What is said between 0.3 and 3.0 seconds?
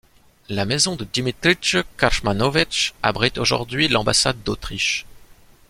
La maison de Dimitrije Krsmanović